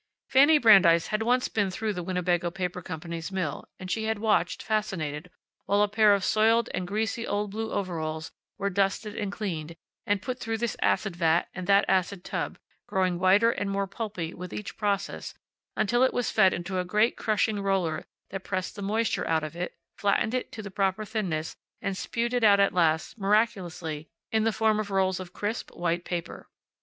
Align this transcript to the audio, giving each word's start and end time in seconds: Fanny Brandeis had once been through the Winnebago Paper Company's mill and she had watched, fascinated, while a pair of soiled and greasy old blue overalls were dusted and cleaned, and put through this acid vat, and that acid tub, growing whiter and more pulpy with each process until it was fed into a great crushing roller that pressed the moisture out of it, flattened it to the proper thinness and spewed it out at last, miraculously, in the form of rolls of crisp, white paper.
Fanny 0.29 0.57
Brandeis 0.57 1.05
had 1.09 1.21
once 1.21 1.47
been 1.47 1.69
through 1.69 1.93
the 1.93 2.01
Winnebago 2.01 2.49
Paper 2.49 2.81
Company's 2.81 3.31
mill 3.31 3.69
and 3.79 3.91
she 3.91 4.05
had 4.05 4.17
watched, 4.17 4.63
fascinated, 4.63 5.29
while 5.67 5.83
a 5.83 5.87
pair 5.87 6.15
of 6.15 6.23
soiled 6.25 6.69
and 6.73 6.87
greasy 6.87 7.27
old 7.27 7.51
blue 7.51 7.71
overalls 7.71 8.31
were 8.57 8.71
dusted 8.71 9.15
and 9.15 9.31
cleaned, 9.31 9.75
and 10.07 10.19
put 10.23 10.39
through 10.39 10.57
this 10.57 10.75
acid 10.81 11.15
vat, 11.15 11.49
and 11.53 11.67
that 11.67 11.85
acid 11.87 12.23
tub, 12.23 12.57
growing 12.87 13.19
whiter 13.19 13.51
and 13.51 13.69
more 13.69 13.85
pulpy 13.85 14.33
with 14.33 14.51
each 14.55 14.75
process 14.75 15.35
until 15.75 16.01
it 16.01 16.15
was 16.15 16.31
fed 16.31 16.51
into 16.51 16.79
a 16.79 16.83
great 16.83 17.15
crushing 17.15 17.61
roller 17.61 18.03
that 18.31 18.43
pressed 18.43 18.75
the 18.75 18.81
moisture 18.81 19.27
out 19.27 19.43
of 19.43 19.55
it, 19.55 19.75
flattened 19.95 20.33
it 20.33 20.51
to 20.51 20.63
the 20.63 20.71
proper 20.71 21.05
thinness 21.05 21.55
and 21.79 21.95
spewed 21.95 22.33
it 22.33 22.43
out 22.43 22.59
at 22.59 22.73
last, 22.73 23.19
miraculously, 23.19 24.09
in 24.31 24.45
the 24.45 24.51
form 24.51 24.79
of 24.79 24.89
rolls 24.89 25.19
of 25.19 25.31
crisp, 25.31 25.69
white 25.75 26.03
paper. 26.03 26.49